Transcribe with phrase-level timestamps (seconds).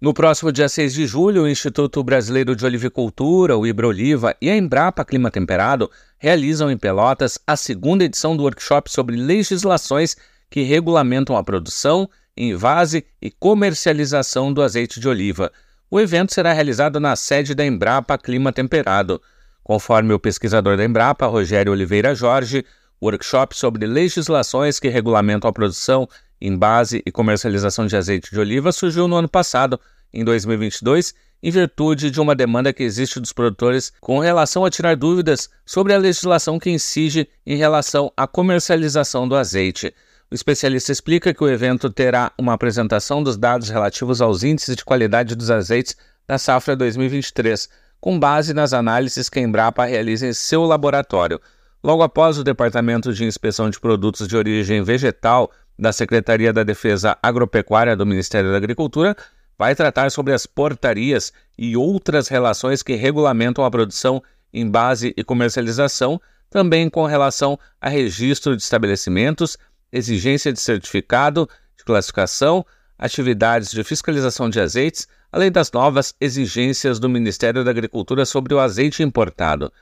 [0.00, 4.56] No próximo dia 6 de julho, o Instituto Brasileiro de Olivicultura, o Ibroliva, e a
[4.56, 10.16] Embrapa Clima Temperado realizam em Pelotas a segunda edição do workshop sobre legislações
[10.48, 15.52] que regulamentam a produção, invase e comercialização do azeite de oliva.
[15.90, 19.20] O evento será realizado na sede da Embrapa Clima Temperado.
[19.62, 22.64] Conforme o pesquisador da Embrapa, Rogério Oliveira Jorge,
[22.98, 26.08] o workshop sobre legislações que regulamentam a produção,
[26.40, 29.78] em base e comercialização de azeite de oliva surgiu no ano passado,
[30.12, 34.96] em 2022, em virtude de uma demanda que existe dos produtores com relação a tirar
[34.96, 39.94] dúvidas sobre a legislação que incide em relação à comercialização do azeite.
[40.30, 44.84] O especialista explica que o evento terá uma apresentação dos dados relativos aos índices de
[44.84, 47.68] qualidade dos azeites da safra 2023,
[48.00, 51.40] com base nas análises que a Embrapa realiza em seu laboratório.
[51.82, 57.16] Logo após o Departamento de Inspeção de Produtos de Origem Vegetal da Secretaria da Defesa
[57.22, 59.16] Agropecuária do Ministério da Agricultura
[59.58, 64.22] vai tratar sobre as portarias e outras relações que regulamentam a produção
[64.52, 69.56] em base e comercialização, também com relação a registro de estabelecimentos,
[69.90, 72.64] exigência de certificado de classificação,
[72.98, 78.58] atividades de fiscalização de azeites, além das novas exigências do Ministério da Agricultura sobre o
[78.58, 79.72] azeite importado.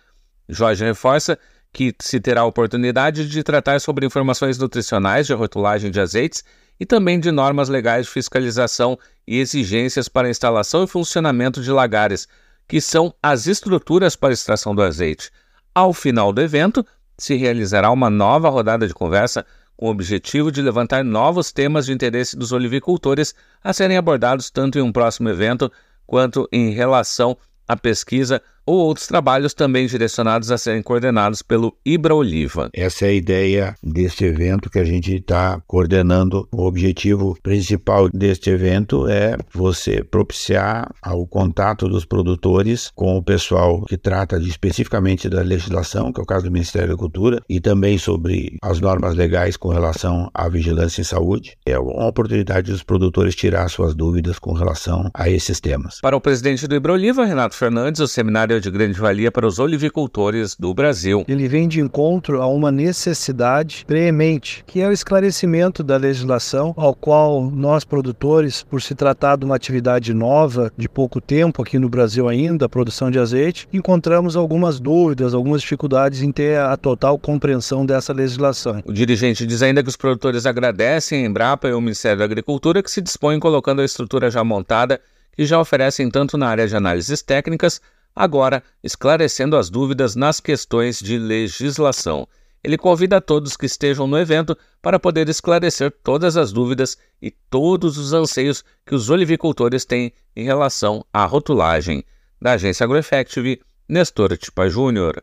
[0.48, 1.38] Jorge reforça
[1.72, 6.42] que se terá a oportunidade de tratar sobre informações nutricionais de rotulagem de azeites
[6.80, 12.28] e também de normas legais de fiscalização e exigências para instalação e funcionamento de lagares,
[12.66, 15.30] que são as estruturas para extração do azeite.
[15.74, 16.84] Ao final do evento,
[17.16, 19.44] se realizará uma nova rodada de conversa
[19.76, 24.78] com o objetivo de levantar novos temas de interesse dos olivicultores a serem abordados tanto
[24.78, 25.70] em um próximo evento
[26.06, 32.14] quanto em relação à pesquisa ou outros trabalhos também direcionados a serem coordenados pelo Ibra
[32.14, 32.68] Oliva.
[32.74, 36.46] Essa é a ideia deste evento que a gente está coordenando.
[36.52, 43.86] O objetivo principal deste evento é você propiciar o contato dos produtores com o pessoal
[43.86, 47.60] que trata de, especificamente da legislação, que é o caso do Ministério da Cultura, e
[47.60, 51.56] também sobre as normas legais com relação à vigilância em saúde.
[51.64, 56.00] É uma oportunidade dos produtores tirar suas dúvidas com relação a esses temas.
[56.02, 59.58] Para o presidente do Ibra Oliva, Renato Fernandes, o seminário de grande valia para os
[59.58, 61.24] olivicultores do Brasil.
[61.28, 66.94] Ele vem de encontro a uma necessidade preemente, que é o esclarecimento da legislação, ao
[66.94, 71.88] qual nós produtores, por se tratar de uma atividade nova, de pouco tempo aqui no
[71.88, 77.18] Brasil ainda, a produção de azeite, encontramos algumas dúvidas, algumas dificuldades em ter a total
[77.18, 78.82] compreensão dessa legislação.
[78.84, 82.82] O dirigente diz ainda que os produtores agradecem a Embrapa e o Ministério da Agricultura
[82.82, 85.00] que se dispõem colocando a estrutura já montada
[85.38, 87.80] que já oferecem tanto na área de análises técnicas
[88.18, 92.26] agora esclarecendo as dúvidas nas questões de legislação.
[92.64, 97.96] Ele convida todos que estejam no evento para poder esclarecer todas as dúvidas e todos
[97.96, 102.02] os anseios que os olivicultores têm em relação à rotulagem.
[102.42, 105.16] Da agência AgroEffective, Nestor Tipa Júnior.